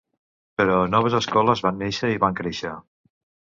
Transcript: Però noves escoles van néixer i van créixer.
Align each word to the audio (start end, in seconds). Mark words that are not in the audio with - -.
Però 0.61 0.77
noves 0.93 1.17
escoles 1.19 1.61
van 1.67 1.77
néixer 1.83 2.11
i 2.15 2.19
van 2.25 2.41
créixer. 2.41 2.73